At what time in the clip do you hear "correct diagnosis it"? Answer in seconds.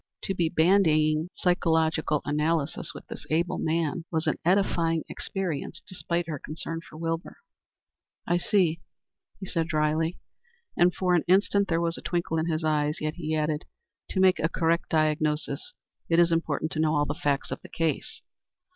14.49-16.17